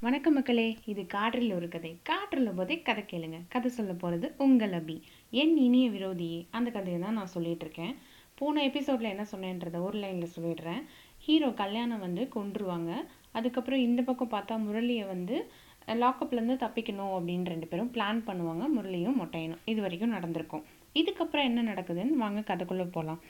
[0.00, 1.90] வணக்கம் மக்களே இது காற்றில் ஒரு கதை.
[2.02, 3.38] காற்றில் போதே கதை கேளுங்க.
[3.48, 4.96] கதை சொல்ல போகிறது உங்கள் அபி.
[5.30, 7.94] என் இனிய விரோதியே அந்த கதையை தான் நான் சொல்லிகிட்ருக்கேன் இருக்கேன்.
[8.34, 10.84] போன எபிசோடில் என்ன சொன்னேன்றதை ஒரு லைனில் சொல்லிடுறேன்.
[11.24, 12.92] ஹீரோ கல்யாணம் வந்து கொண்டுருவாங்க
[13.32, 15.36] அதுக்கப்புறம் இந்த பக்கம் பார்த்தா முரளியை வந்து
[16.04, 18.66] லாக்கப்லேருந்து தப்பிக்கணும் அப்படின்னு ரெண்டு பேரும் பிளான் பண்ணுவாங்க.
[18.76, 19.64] முரளியும் மொட்டையனும்.
[19.64, 20.64] இது வரைக்கும் நடந்திருக்கும்.
[20.94, 23.22] இதுக்கப்புறம் என்ன நடக்குதுன்னு வாங்க கதைக்குள்ளே போகலாம்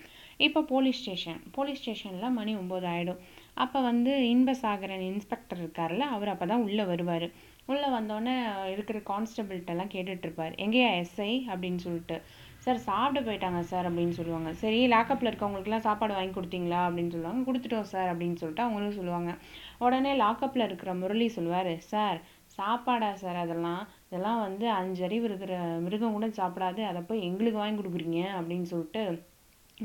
[0.46, 3.22] இப்போ போலீஸ் ஸ்டேஷன் போலீஸ் ஸ்டேஷனில் மணி ஒம்பது ஆகிடும்
[3.64, 7.26] அப்போ வந்து இன்பசாகரன் இன்ஸ்பெக்டர் இருக்கார்ல அவர் அப்போ தான் உள்ளே வருவார்.
[7.66, 8.34] உள்ளே வந்தோடனே
[8.74, 12.16] இருக்கிற கான்ஸ்டபிள்கிட்டலாம் கேட்டுட்ருப்பார் எங்கேயா எஸ்ஐ அப்படின்னு சொல்லிட்டு.
[12.64, 14.50] சார் சாப்பிட போயிட்டாங்க சார் அப்படின்னு சொல்லுவாங்க.
[14.52, 16.80] சரி லாக்கப்பில் இருக்கவங்களுக்குலாம் சாப்பாடு வாங்கி கொடுத்தீங்களா?
[16.88, 17.42] அப்படின்னு சொல்லுவாங்க.
[17.48, 19.32] கொடுத்துட்டோம் சார் அப்படின்னு சொல்லிட்டு அவங்களும் சொல்லுவாங்க.
[19.78, 21.72] உடனே லாக்கப்பில் இருக்கிற முரளி சொல்லுவார்.
[21.92, 22.18] சார்
[22.58, 23.82] சாப்பாடா சார் அதெல்லாம்?
[24.08, 25.54] இதெல்லாம் வந்து அஞ்சறிவு இருக்கிற
[25.86, 26.82] மிருகம் கூட சாப்பிடாது.
[26.84, 29.02] அதை போய் எங்களுக்கு வாங்கி கொடுக்குறீங்க அப்படின்னு சொல்லிட்டு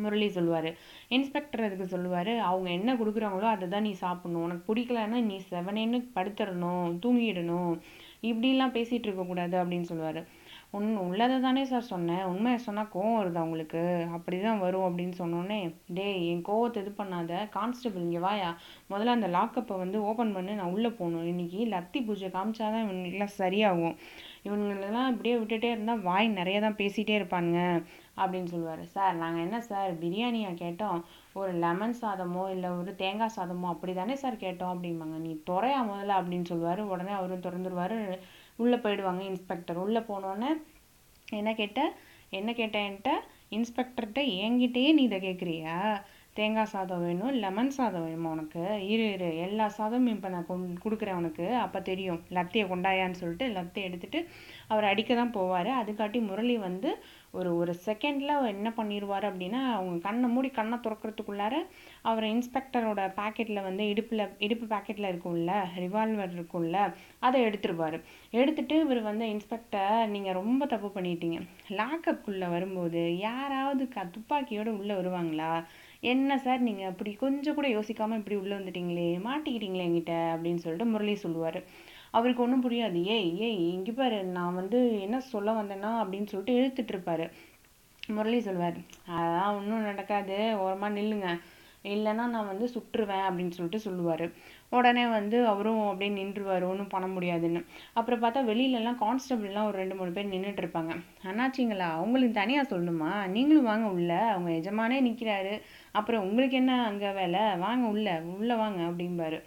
[0.03, 0.69] முரளி சொல்லுவார்.
[1.15, 4.45] இன்ஸ்பெக்டர் அதுக்கு சொல்லுவார் அவங்க என்ன கொடுக்குறாங்களோ அதை தான் நீ சாப்பிட்ணும்.
[4.47, 7.73] உனக்கு பிடிக்கலன்னா நீ செவனேன்னு படுத்துடணும் தூங்கிடணும்.
[8.29, 10.21] இப்படிலாம் பேசிகிட்டு இருக்கக்கூடாது அப்படின்னு சொல்லுவார்.
[10.77, 13.81] உன் உள்ளதை தானே சார் சொன்னேன் உண்மையை சொன்னால் கோவம் வருது அவங்களுக்கு
[14.15, 15.57] அப்படி தான் வரும் அப்படின்னு சொன்னோன்னே
[15.97, 17.41] டேய் என் கோவத்தை இது பண்ணாத.
[17.57, 18.49] கான்ஸ்டபிள் இங்கே வாயா.
[18.91, 21.27] முதல்ல அந்த லாக்கப்பை வந்து ஓப்பன் பண்ணி நான் உள்ளே போகணும்.
[21.33, 23.95] இன்னைக்கு லத்தி பூஜை காமிச்சாதான் இவங்களுக்குலாம் சரியாகும்.
[24.47, 27.61] இவங்களெல்லாம் இப்படியே விட்டுட்டே இருந்தால் வாய் நிறைய தான் பேசிகிட்டே இருப்பானுங்க.
[28.17, 28.83] அப்படின்னு சொல்லுவார்.
[28.95, 30.99] சார் நாங்கள் என்ன சார் பிரியாணியா கேட்டோம்.
[31.39, 35.17] ஒரு லெமன் சாதமோ இல்லை ஒரு தேங்காய் சாதமோ அப்படி தானே சார் கேட்டோம் அப்படிம்பாங்க.
[35.25, 36.81] நீ துறையா முதல்ல அப்படின்னு சொல்லுவார்.
[36.93, 37.97] உடனே அவரும் திறந்துருவார்.
[38.63, 40.51] உள்ளே போயிடுவாங்க இன்ஸ்பெக்டர் உள்ளே போனோடனே
[41.39, 41.81] என்ன கேட்ட?
[42.39, 43.11] என்ன கேட்டேன்ட்ட
[43.55, 45.77] இன்ஸ்பெக்டர்கிட்ட என்கிட்டயே நீ இதை கேட்குறியா
[46.37, 48.61] தேங்காய் சாதம் வேணும் லெமன் சாதம் வேணுமா உனக்கு?
[48.91, 49.27] இரு இரு.
[49.45, 51.45] எல்லா சாதமும் இப்போ நான் கொண் கொடுக்குறேன் உனக்கு.
[51.65, 52.21] அப்போ தெரியும்.
[52.37, 54.19] லத்தையை கொண்டாயான்னு சொல்லிட்டு லத்தை எடுத்துகிட்டு
[54.71, 55.71] அவர் அடிக்க தான் போவார்.
[55.81, 56.91] அதுக்காட்டி முரளி வந்து
[57.33, 61.55] ஒரு ஒரு செகண்டில் என்ன பண்ணிடுவார் அப்படின்னா அவங்க கண்ணை மூடி கண்ணை திறக்கிறதுக்குள்ளார
[62.01, 66.77] அவர் இன்ஸ்பெக்டரோட பேக்கெட்டில் வந்து இடுப்பில் இடுப்பு பேக்கெட்டில் இருக்கும்ல ரிவால்வர் இருக்கும்ல
[67.19, 67.97] அதை எடுத்துருவார்.
[68.33, 71.39] எடுத்துட்டு இவர் வந்து இன்ஸ்பெக்டர் நீங்கள் ரொம்ப தப்பு பண்ணிட்டீங்க.
[71.79, 75.51] லாக்கப்புக்குள்ளே வரும்போது யாராவது க துப்பாக்கியோடு உள்ளே வருவாங்களா?
[76.13, 79.09] என்ன சார் நீங்கள் அப்படி கொஞ்சம் கூட யோசிக்காமல் இப்படி உள்ளே வந்துட்டீங்களே?
[79.27, 80.15] மாட்டிக்கிட்டீங்களே என்கிட்ட?
[80.35, 81.59] அப்படின்னு சொல்லிட்டு முரளி சொல்லுவார்.
[82.13, 82.99] அவருக்கு ஒன்றும் புரியாது.
[83.15, 87.25] ஏய் ஏய் இங்கே பாரு நான் வந்து என்ன சொல்ல வந்தேன்னா அப்படின்னு சொல்லிட்டு எழுத்துட்டுருப்பாரு
[88.15, 88.79] முரளி சொல்வார்
[89.15, 90.37] அதெல்லாம் ஒன்றும் நடக்காது.
[90.63, 91.27] ஓரமாக நில்லுங்க.
[91.93, 94.23] இல்லைன்னா நான் வந்து சுற்றுவேன் அப்படின்னு சொல்லிட்டு சொல்லுவார்.
[94.69, 97.61] உடனே வந்து அவரும் அப்படியே நின்றுவார் ஒன்றும் பண்ண முடியாதுன்னு.
[97.93, 100.93] அப்புறம் பார்த்தா வெளியிலலாம் கான்ஸ்டபிள்லாம் ஒரு ரெண்டு மூணு பேர் நின்றுட்டு இருப்பாங்க
[101.29, 104.13] அண்ணாச்சிங்களா அவங்களுக்கு தனியாக சொல்லணுமா நீங்களும் வாங்க உள்ள.
[104.35, 105.53] அவங்க எஜமானே நிற்கிறாரு
[105.91, 107.43] அப்புறம் உங்களுக்கு என்ன அங்கே வேலை?
[107.65, 108.09] வாங்க உள்ள.
[108.37, 109.39] உள்ளே வாங்க அப்படிம்பாரு.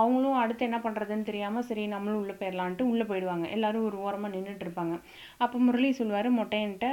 [0.00, 3.46] அவங்களும் அடுத்து என்ன பண்ணுறதுன்னு தெரியாமல் சரி நம்மளும் உள்ளே போயிடலான்ட்டு உள்ளே போயிடுவாங்க.
[3.56, 4.96] எல்லோரும் ஒரு ஓரமாக நின்றுட்டு இருப்பாங்க
[5.44, 6.88] அப்போ முரளி சொல்லுவார் மொட்டையன்ட்ட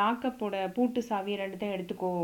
[0.00, 2.14] லாக்கப்போட பூட்டு சாவி ரெண்டுத்தையும் எடுத்துக்கோ.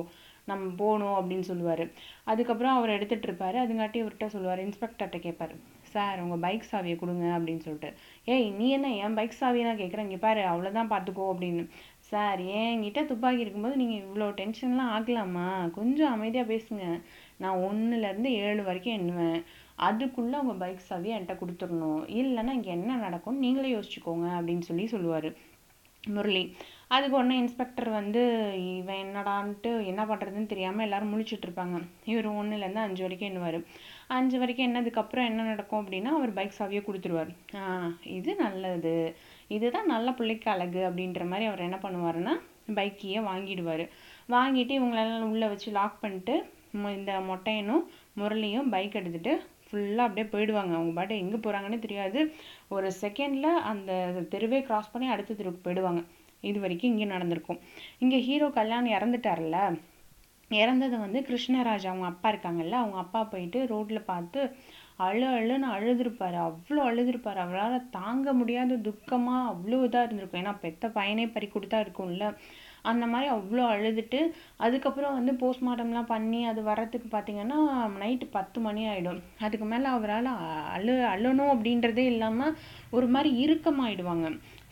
[0.50, 1.82] நம்ம போகணும் அப்படின்னு சொல்லுவார்.
[2.30, 5.54] அதுக்கப்புறம் அவர் எடுத்துகிட்டு இருப்பார் அதுங்காட்டி அவர்கிட்ட சொல்லுவார் இன்ஸ்பெக்டர்கிட்ட கேட்பார்
[5.94, 7.90] சார் உங்கள் பைக் சாவியை கொடுங்க அப்படின்னு சொல்லிட்டு.
[8.32, 11.64] ஏய் நீ என்ன என் பைக் சாவியெல்லாம் கேட்குறேன் இங்கே பாரு அவ்வளோதான் பார்த்துக்கோ அப்படின்னு.
[12.10, 15.48] சார் என்கிட்ட துப்பாக்கி இருக்கும்போது நீங்கள் இவ்வளோ டென்ஷன்லாம் ஆகலாமா
[15.78, 16.84] கொஞ்சம் அமைதியாக பேசுங்க.
[17.44, 19.40] நான் ஒன்றுலேருந்து ஏழு வரைக்கும் எண்ணுவேன்.
[19.88, 22.02] அதுக்குள்ளே அவங்க பைக் சாவியை என்கிட்ட கொடுத்துடணும்.
[22.20, 25.28] இல்லைன்னா இங்கே என்ன நடக்கும்னு நீங்களே யோசிச்சுக்கோங்க அப்படின்னு சொல்லி சொல்லுவார்.
[26.14, 26.42] முரளி.
[26.94, 28.20] அதுக்கு உடனே இன்ஸ்பெக்டர் வந்து
[28.76, 31.76] இவன் என்னடான்ட்டு என்ன பண்ணுறதுன்னு தெரியாமல் எல்லோரும் முழிச்சிட்டு இருப்பாங்க.
[32.04, 33.58] இவர் ஒன்றுலேருந்து அஞ்சு வரைக்கும் எண்ணுவார்.
[34.16, 37.32] அஞ்சு வரைக்கும் என்னதுக்கப்புறம் என்ன நடக்கும் அப்படின்னா அவர் பைக் சாவியை கொடுத்துருவார்.
[38.18, 39.16] இது நல்லது.
[39.56, 42.34] இதுதான் நல்ல பிள்ளைக்கு அழகு அப்படின்ற மாதிரி அவர் என்ன பண்ணுவாருன்னா
[42.78, 43.84] பைக்கையே வாங்கிடுவார்.
[44.28, 46.36] வாங்கிட்டு இவங்களெல்லாம் உள்ளே வச்சு லாக் பண்ணிட்டு
[46.96, 47.84] இந்த மொட்டையனும்
[48.20, 49.34] முரளியும் பைக் எடுத்துகிட்டு
[49.66, 50.72] ஃபுல்லாக அப்படியே போயிடுவாங்க.
[50.78, 52.20] அவங்க பாட்டு எங்கே போகிறாங்கன்னு தெரியாது.
[52.68, 53.90] ஒரு செகண்டில் அந்த
[54.34, 56.02] தெருவே கிராஸ் பண்ணி அடுத்த தெருவுக்கு போயிடுவாங்க.
[56.42, 57.60] இது வரைக்கும் இங்கே நடந்திருக்கும்.
[58.04, 59.58] இங்கே ஹீரோ கல்யாணம் இறந்துட்டார்ல.
[60.50, 61.86] இறந்தது வந்து கிருஷ்ணராஜ்.
[61.90, 62.76] அவங்க அப்பா இருக்காங்கல்ல.
[62.82, 64.40] அவங்க அப்பா போயிட்டு ரோட்டில் பார்த்து
[65.06, 66.36] அழு அழுன்னு அழுதுருப்பார்.
[66.48, 67.40] அவ்வளோ அழுதுருப்பார்.
[67.44, 70.42] அவரால் தாங்க முடியாத துக்கமாக அவ்வளோ இதாக இருந்திருக்கும்.
[70.42, 72.26] ஏன்னா பெத்த பையனே பறி கொடுத்தா இருக்கும்ல.
[72.90, 74.20] அந்த மாதிரி அவ்வளோ அழுதுட்டு
[74.64, 77.58] அதுக்கப்புறம் வந்து போஸ்ட்மார்ட்டம்லாம் பண்ணி அது வர்றதுக்கு பார்த்திங்கன்னா
[78.02, 80.30] நைட்டு பத்து மணி ஆகிடும் அதுக்கு மேலே அவரால்
[80.76, 82.56] அழு அழணும் அப்படின்றதே இல்லாமல்
[82.96, 84.26] ஒரு மாதிரி இறுக்கமாயிடுவாங்க.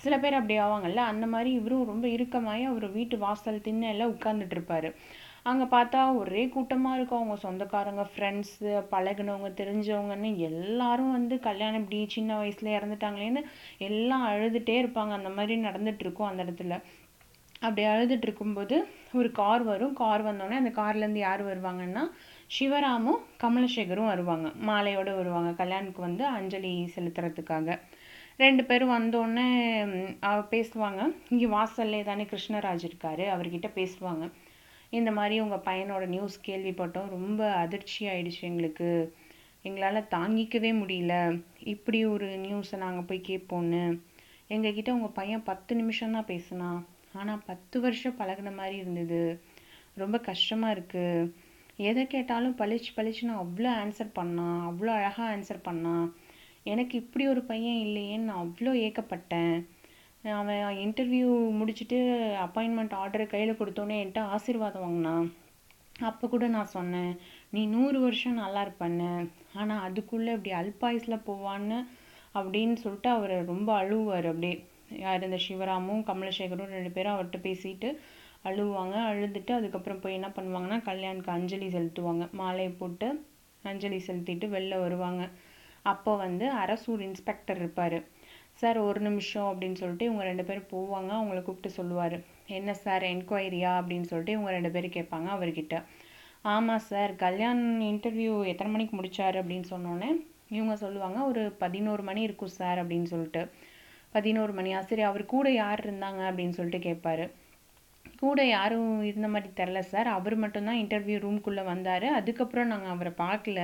[0.04, 4.88] சில பேர் அப்படி ஆவாங்கல்ல அந்த மாதிரி இவரும் ரொம்ப இறுக்கமாகி அவர் வீட்டு வாசல் திண்ணையில் உட்காந்துட்ருப்பாரு
[5.50, 7.20] அங்கே பார்த்தா ஒரே கூட்டமாக இருக்கும்.
[7.20, 13.42] அவங்க சொந்தக்காரங்க ஃப்ரெண்ட்ஸு பழகுனவங்க தெரிஞ்சவங்கன்னு எல்லாரும் வந்து கல்யாணம் இப்படி சின்ன வயசுல இறந்துட்டாங்களேன்னு
[13.88, 15.14] எல்லாம் அழுதுகிட்டே இருப்பாங்க.
[15.18, 16.76] அந்த மாதிரி நடந்துட்டு இருக்கும் அந்த இடத்துல.
[17.60, 18.76] அப்படி அழுதுட்டு இருக்கும்போது
[19.12, 19.94] ஒரு கார் வரும்.
[20.02, 22.02] கார் வந்தோடனே அந்த கார்லேருந்து யார் வருவாங்கன்னா
[22.58, 24.48] சிவராமும் கமலசேகரும் வருவாங்க.
[24.70, 25.64] மாலையோடு வருவாங்க.
[25.64, 27.78] கல்யாணுக்கு வந்து அஞ்சலி செலுத்துறதுக்காக.
[28.36, 29.48] ரெண்டு பேரும் வந்தோடனே
[30.54, 31.00] பேசுவாங்க.
[31.28, 33.24] இங்கே வாசல்லே தானே கிருஷ்ணராஜ் இருக்காரு.
[33.34, 34.24] அவர்கிட்ட பேசுவாங்க.
[34.98, 37.08] இந்த மாதிரி உங்கள் பையனோட நியூஸ் கேள்விப்பட்டோம்.
[37.16, 38.90] ரொம்ப அதிர்ச்சி ஆயிடுச்சு எங்களுக்கு.
[39.62, 41.14] எங்களால் தாங்கிக்கவே முடியல.
[41.74, 43.84] இப்படி ஒரு நியூஸை நாங்கள் போய் கேட்போன்னு.
[44.54, 46.80] எங்ககிட்ட உங்கள் பையன் பத்து நிமிஷம் தான் பேசினான்
[47.18, 49.22] ஆனால் பத்து வருஷம் பழகுன மாதிரி இருந்தது.
[50.02, 51.28] ரொம்ப கஷ்டமாக இருக்குது
[51.88, 56.06] எதை கேட்டாலும் பளிச்சு பளிச்சுன்னு அவ்வளோ ஆன்சர் பண்ணான் அவ்வளோ அழகாக ஆன்சர் பண்ணான்
[56.72, 59.54] எனக்கு இப்படி ஒரு பையன் இல்லையேன்னு நான் அவ்வளோ ஏக்கப்பட்டேன்.
[60.40, 61.30] அவன் இன்டர்வியூ
[61.60, 61.98] முடிச்சுட்டு
[62.44, 65.26] அப்பாயின்மெண்ட் ஆர்டரை கையில் கொடுத்தோன்னே என்கிட்ட ஆசீர்வாதம் வாங்கினான்
[66.08, 67.12] அப்போ கூட நான் சொன்னேன்
[67.54, 69.02] நீ நூறு வருஷம் நல்லா இருப்பண்ண
[69.60, 71.78] ஆனால் அதுக்குள்ளே இப்படி அல்பாயுஸில் போவான்னு
[72.38, 74.56] அப்படின்னு சொல்லிட்டு அவர் ரொம்ப அழுவார் அப்படியே.
[74.98, 77.88] யார் இந்த சிவராமும் கமலசேகரும் ரெண்டு பேரும் அவர்கிட்ட பேசிட்டு
[78.44, 82.30] அழுவாங்க அழுதுட்டு அதுக்கப்புறம் போய் என்ன பண்ணுவாங்கன்னா கல்யாணுக்கு அஞ்சலி செலுத்துவாங்க.
[82.30, 83.26] மாலையை போட்டு
[83.62, 85.28] அஞ்சலி செலுத்திட்டு வெளில வருவாங்க.
[85.82, 87.98] அப்போ வந்து அரசூர் இன்ஸ்பெக்டர் இருப்பார்.
[88.52, 91.10] சார் ஒரு நிமிஷம் அப்படின்னு சொல்லிட்டு இவங்க ரெண்டு பேரும் போவாங்க.
[91.20, 92.16] அவங்கள கூப்பிட்டு சொல்லுவார்.
[92.46, 93.72] என்ன சார் என்கொயரியா?
[93.78, 95.84] அப்படின்னு சொல்லிட்டு இவங்க ரெண்டு பேரும் கேட்பாங்க அவர்கிட்ட.
[96.42, 100.10] ஆமாம் சார் கல்யாண் இன்டர்வியூ எத்தனை மணிக்கு முடித்தார் அப்படின்னு சொன்னோன்னே
[100.48, 103.48] இவங்க சொல்லுவாங்க ஒரு பதினோரு மணி இருக்கும் சார் அப்படின்னு சொல்லிட்டு.
[104.14, 107.24] பதினோரு மணியா சரி அவர் கூட யார் இருந்தாங்க அப்படின்னு சொல்லிட்டு கேட்பாரு.
[108.18, 110.08] கூட யாரும் இருந்த மாதிரி தெரில சார்.
[110.18, 112.06] அவர் மட்டும்தான் இன்டர்வியூ ரூம்குள்ளே வந்தார்.
[112.18, 113.60] அதுக்கப்புறம் நாங்கள் அவரை பார்க்கல.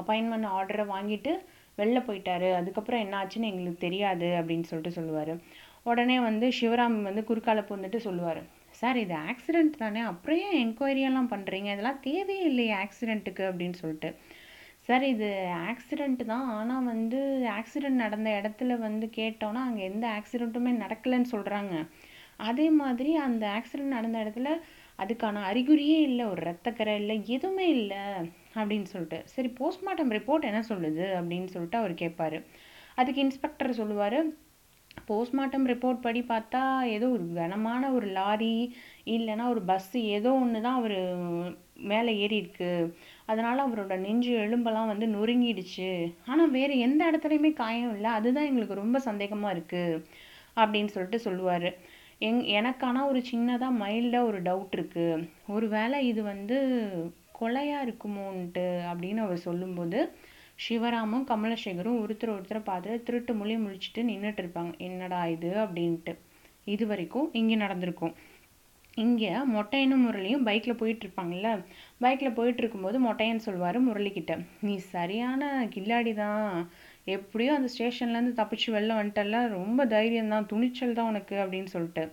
[0.00, 1.32] அப்பாயின்மெண்ட் ஆர்டரை வாங்கிட்டு
[1.78, 2.48] வெளில போயிட்டாரு.
[2.54, 5.32] அதுக்கப்புறம் என்ன ஆச்சுன்னு எங்களுக்கு தெரியாது அப்படின்னு சொல்லிட்டு சொல்லுவார்.
[5.82, 8.42] உடனே வந்து சிவராம் வந்து குறுக்கால பூந்துட்டு சொல்லுவார்.
[8.80, 10.00] சார் இது ஆக்சிடெண்ட் தானே?
[10.00, 14.10] அப்புறம் ஏன் என்கொயரியெல்லாம் பண்ணுறீங்க இதெல்லாம் தேவையே இல்லையே ஆக்சிடெண்ட்டுக்கு அப்படின்னு சொல்லிட்டு.
[14.90, 15.26] சார் இது
[15.70, 16.46] ஆக்சிடெண்ட்டு தான்.
[16.50, 17.18] ஆனால் வந்து
[17.58, 21.74] ஆக்சிடெண்ட் நடந்த இடத்துல வந்து கேட்டோன்னா அங்கே எந்த ஆக்சிடெண்ட்டுமே நடக்கலைன்னு சொல்கிறாங்க
[22.48, 24.50] அதே மாதிரி அந்த ஆக்சிடெண்ட் நடந்த இடத்துல
[24.98, 28.02] அதுக்கான அறிகுறியே இல்லை ஒரு ரத்தக்கரை இல்லை எதுவுமே இல்லை
[28.54, 29.18] அப்படின்னு சொல்லிட்டு.
[29.34, 31.06] சரி போஸ்ட்மார்ட்டம் ரிப்போர்ட் என்ன சொல்லுது?
[31.18, 32.38] அப்படின்னு சொல்லிட்டு அவர் கேட்பார்
[32.96, 34.18] அதுக்கு இன்ஸ்பெக்டர் சொல்லுவார்
[35.08, 36.62] போஸ்ட்மார்ட்டம் ரிப்போர்ட் படி பார்த்தா
[36.96, 38.54] ஏதோ ஒரு கனமான ஒரு லாரி
[39.06, 40.98] இல்லைன்னா ஒரு பஸ்ஸு ஏதோ ஒன்று தான் அவர்
[41.90, 42.90] மேலே ஏறி இருக்குது
[43.30, 45.90] அதனால் அவரோட நெஞ்சு எலும்பெல்லாம் வந்து நொறுங்கிடுச்சு.
[46.30, 48.10] ஆனால் வேறு எந்த இடத்துலையுமே காயம் இல்லை.
[48.18, 50.02] அதுதான் எங்களுக்கு ரொம்ப சந்தேகமாக இருக்குது
[50.56, 51.68] அப்படின்னு சொல்லிட்டு சொல்லுவார்.
[52.28, 56.56] எங் எனக்கான ஒரு சின்னதாக மைல்டாக ஒரு டவுட் இருக்குது ஒரு வேளை இது வந்து
[57.38, 60.00] கொலையாக இருக்குமோன்ட்டு அப்படின்னு அவர் சொல்லும்போது
[60.64, 64.72] சிவராமும் கமலசேகரும் ஒருத்தர் ஒருத்தரை பார்த்துட்டு திருட்டு மொழி முழிச்சிட்டு நின்றுட்டு இருப்பாங்க.
[64.88, 65.50] என்னடா இது?
[65.64, 66.12] அப்படின்ட்டு.
[66.74, 68.12] இது வரைக்கும் இங்கே நடந்திருக்கும்.
[68.96, 71.48] இங்கே மொட்டையனும் முரளியும் பைக்கில் போயிட்டுருப்பாங்கல்ல?
[72.00, 74.32] பைக்கில் போயிட்டு இருக்கும்போது மொட்டையன் சொல்லுவார் முரளிக்கிட்ட
[74.66, 75.42] நீ சரியான
[75.74, 76.48] கில்லாடி தான்.
[77.16, 80.48] எப்படியோ அந்த ஸ்டேஷன்லேருந்து தப்பிச்சு வெளில வந்துட்டல ரொம்ப தைரியம் தான்.
[80.52, 81.36] துணிச்சல் தான் உனக்கு.
[81.44, 82.04] அப்படின்னு சொல்லிட்டு.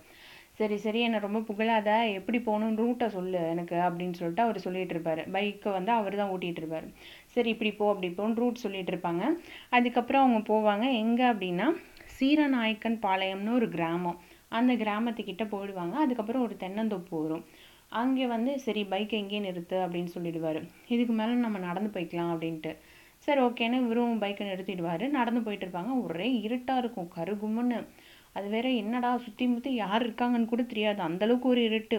[0.60, 1.00] சரி சரி.
[1.06, 1.90] என்னை ரொம்ப புகழாத.
[2.18, 2.78] எப்படி போகணும்?
[2.82, 3.76] ரூட்டை சொல்லு எனக்கு.
[3.88, 6.88] அப்படின்னு சொல்லிட்டு அவர் சொல்லிட்டு இருப்பார் பைக்கை வந்து அவர் தான் ஓட்டிகிட்டு இருப்பார்
[7.34, 9.22] சரி இப்படி போ அப்படி போன்னு ரூட் சொல்லிட்டு இருப்பாங்க
[9.78, 10.86] அதுக்கப்புறம் அவங்க போவாங்க.
[11.04, 11.68] எங்கே அப்படின்னா
[12.16, 14.18] சீரநாயக்கன் பாளையம்னு ஒரு கிராமம்.
[14.48, 15.92] அந்த கிராமத்துக்கிட்ட போயிடுவாங்க.
[15.92, 17.44] அதுக்கப்புறம் ஒரு தென்னந்தோப்பு வரும்.
[17.88, 20.60] அங்கே வந்து சரி பைக்கை எங்கேயே நிறுத்து அப்படின்னு சொல்லிடுவார்.
[20.88, 22.72] இதுக்கு மேலே நம்ம நடந்து போய்க்கலாம் அப்படின்ட்டு.
[23.18, 25.08] சரி ஓகேன்னு இவரும் பைக்கை நிறுத்திடுவார்.
[25.08, 26.02] நடந்து போயிட்டு இருப்பாங்க.
[26.02, 27.10] ஒரே இருட்டாக இருக்கும்.
[27.16, 27.78] கருகும்னு
[28.32, 31.02] அது வேற என்னடா சுற்றி முற்றி யார் இருக்காங்கன்னு கூட தெரியாது.
[31.02, 31.98] அந்தளவுக்கு ஒரு இருட்டு.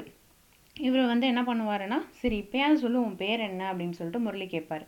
[0.75, 3.73] இவர் வந்து என்ன பண்ணுவாருன்னா சரி இப்போயாவது சொல்லு உன் பேர் என்ன?
[3.73, 4.85] அப்படின்னு சொல்லிட்டு முரளி கேட்பார்.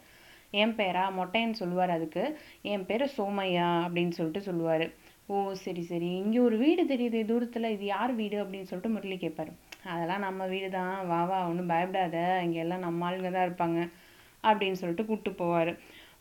[0.51, 1.03] என் பேரா?
[1.17, 2.23] மொட்டைன்னு சொல்லுவார் அதுக்கு.
[2.61, 3.67] என் பேர் சோமையா?
[3.85, 4.85] அப்படின்னு சொல்லிட்டு சொல்லுவார்.
[5.33, 6.07] ஓ சரி சரி.
[6.21, 7.73] இங்கே ஒரு வீடு தெரியுது தூரத்தில்.
[7.75, 9.51] இது யார் வீடு அப்படின்னு சொல்லிட்டு முரளி கேட்பாரு
[9.91, 12.17] அதெல்லாம் நம்ம வீடு தான் வா வா ஒன்றும் பயப்படாத.
[12.45, 13.79] இங்கே எல்லாம் நம்ம ஆளுங்க தான் இருப்பாங்க
[14.43, 15.71] அப்படின்னு சொல்லிட்டு கூப்பிட்டு போவார்.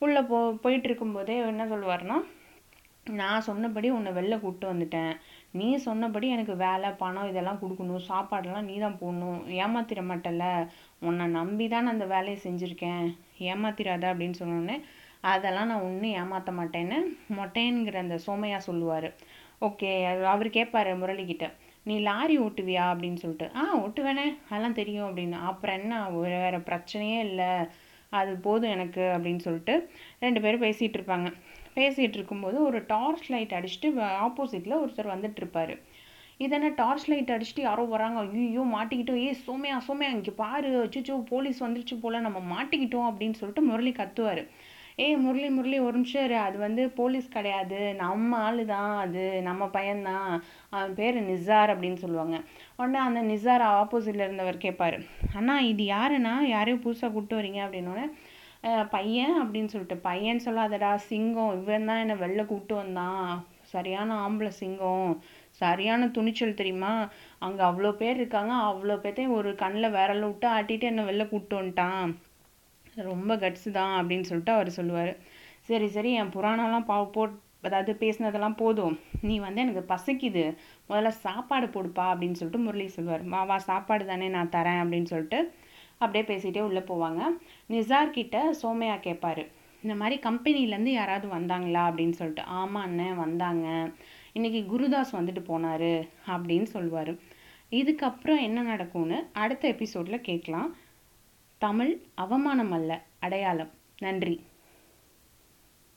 [0.04, 2.18] உள்ளே போ போயிட்டு இருக்கும்போதே என்ன சொல்லுவாருன்னா
[3.20, 5.12] நான் சொன்னபடி உன்னை வெளில கூப்பிட்டு வந்துட்டேன்.
[5.58, 8.06] நீ சொன்னபடி எனக்கு வேலை பணம் இதெல்லாம் கொடுக்கணும்.
[8.10, 9.40] சாப்பாடெல்லாம் நீ தான் போடணும்.
[9.62, 10.44] ஏமாத்திட மாட்டல
[11.08, 13.06] உன்னை நம்பி தான் அந்த வேலையை செஞ்சுருக்கேன்.
[13.52, 14.76] ஏமாத்திராத அப்படின்னு சொன்னோடனே
[15.24, 16.98] அதெல்லாம் நான் ஒன்றும் ஏமாற்ற மாட்டேன்னு
[17.38, 19.08] மொட்டையனுங்கிற அந்த சோமையா சொல்லுவார்.
[19.68, 19.90] ஓகே
[20.32, 21.46] அவர் கேட்பார் முரளிக்கிட்ட
[21.86, 23.46] நீ லாரி ஓட்டுவியா அப்படின்னு சொல்லிட்டு.
[23.60, 25.38] ஆ ஓட்டுவேனே அதெல்லாம் தெரியும் அப்படின்னு.
[25.50, 27.50] அப்புறம் என்ன வேறு பிரச்சனையே இல்லை.
[28.12, 29.74] அது போதும் எனக்கு அப்படின்னு சொல்லிட்டு
[30.24, 31.28] ரெண்டு பேரும் பேசிகிட்டு இருப்பாங்க.
[31.76, 33.88] பேசிகிட்டு இருக்கும்போது ஒரு டார்ச் லைட் அடிச்சுட்டு
[34.26, 35.74] ஆப்போசிட்டில் ஒருத்தர் வந்துட்டு இருப்பார்.
[36.40, 38.18] இதென்ன டார்ச் லைட் அடிச்சுட்டு யாரோ வராங்க.
[38.20, 39.22] ஐயோ மாட்டிக்கிட்டோம்.
[39.26, 40.70] ஏய் சோமையா சோமையா இங்கே பாரு.
[40.84, 42.20] அச்சுச்சோ போலீஸ் வந்துருச்சு போல.
[42.20, 44.42] நம்ம மாட்டிக்கிட்டோம் அப்படின்னு சொல்லிட்டு முரளி கத்துவார்.
[45.02, 46.36] ஏய் முரளி முரளி ஒரு நிமிஷம் இரு.
[46.46, 47.78] அது வந்து போலீஸ் கிடையாது.
[48.00, 49.24] நம்ம ஆளு தான் அது.
[49.48, 50.30] நம்ம பையன்தான்.
[50.74, 52.36] அவன் பேர் நிசார் அப்படின்னு சொல்லுவாங்க.
[52.78, 54.96] உடனே அந்த நிசார் ஆப்போசிட்டில் இருந்தவர் கேட்பார்
[55.38, 56.34] அண்ணா இது யாருண்ணா?
[56.54, 57.60] யாரையும் புதுசாக கூப்பிட்டு வரீங்க?
[57.66, 58.06] அப்படின்னோடனே
[58.94, 61.52] பையன் அப்படின்னு சொல்லிட்டு பையன் சொல்லாதடா சிங்கம்.
[61.60, 63.30] இவன் தான் என்னை வெளில கூப்பிட்டு வந்தான்.
[63.74, 65.12] சரியான ஆம்பளை சிங்கம்.
[65.62, 66.92] சரியான துணிச்சல் தெரியுமா?
[67.46, 68.54] அங்கே அவ்வளோ பேர் இருக்காங்க.
[68.70, 72.04] அவ்வளோ பேர்த்தையும் ஒரு கண்ணில் விரல விட்டு ஆட்டிட்டு என்னை வெளில கூப்பிட்டு வந்துட்டான்.
[72.96, 75.16] ரொம்ப கட்ஸு தான் அப்படின்னு சொல்லிட்டு அவர் சொல்லுவார்.
[75.60, 78.98] சரி சரி என் புராணம்லாம் பா போட் அதாவது பேசினதெல்லாம் போதும்.
[79.20, 80.56] நீ வந்து எனக்கு பசிக்குது.
[80.88, 83.22] முதல்ல சாப்பாடு போடுப்பா அப்படின்னு சொல்லிட்டு முரளி சொல்லுவார்.
[83.22, 85.52] வா வா சாப்பாடு தானே நான் தரேன் அப்படின்னு சொல்லிட்டு
[85.98, 87.22] அப்படியே பேசிகிட்டே உள்ளே போவாங்க.
[87.68, 89.42] நிசார்கிட்ட சோமையா கேட்பார்.
[89.82, 92.42] இந்த மாதிரி கம்பெனிலேருந்து யாராவது வந்தாங்களா அப்படின்னு சொல்லிட்டு.
[92.42, 93.90] ஆமாம் அண்ணன் வந்தாங்க.
[94.34, 97.18] இன்றைக்கி குருதாஸ் வந்துட்டு போனார் அப்படின்னு சொல்லுவார்.
[97.72, 100.76] இதுக்கப்புறம் என்ன நடக்கும்னு அடுத்த எபிசோடில் கேட்கலாம்.
[101.60, 103.70] தமிழ் அவமானம் அல்ல அடையாளம்.
[103.98, 104.36] நன்றி.